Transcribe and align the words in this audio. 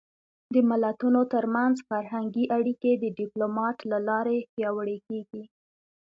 د 0.53 0.55
ملتونو 0.69 1.19
ترمنځ 1.33 1.75
فرهنګي 1.89 2.45
اړیکې 2.57 2.91
د 2.97 3.05
ډيپلومات 3.19 3.77
له 3.91 3.97
لارې 4.07 4.37
پیاوړې 4.53 4.97
کېږي. 5.07 5.43